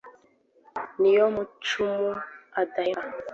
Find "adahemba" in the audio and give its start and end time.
2.61-3.17